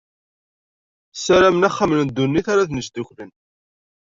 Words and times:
Ssaramen 1.13 1.67
axxam 1.69 1.91
n 1.95 2.07
ddunit 2.09 2.47
ara 2.53 2.67
ten-yesduklen. 2.69 3.31